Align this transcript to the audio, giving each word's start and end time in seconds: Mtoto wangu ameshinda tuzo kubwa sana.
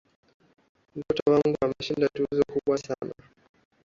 Mtoto 0.95 1.31
wangu 1.31 1.57
ameshinda 1.61 2.07
tuzo 2.07 2.43
kubwa 2.53 2.77
sana. 2.77 3.13